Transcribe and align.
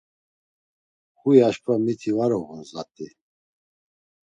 Huy 1.19 1.37
aşǩva 1.47 1.75
miti, 1.83 2.11
var 2.17 2.31
uğun 2.39 2.61
zat̆i. 2.71 3.07